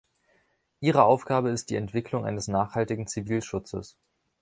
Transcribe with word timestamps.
Ihre 0.79 1.03
Aufgabe 1.03 1.51
ist 1.51 1.69
die 1.69 1.75
Entwicklung 1.75 2.25
eines 2.25 2.47
nachhaltigen 2.47 3.05
Zivilschutzes. 3.05 3.99